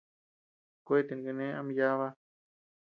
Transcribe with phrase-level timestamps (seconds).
[0.85, 2.07] Kueten kane ama yába.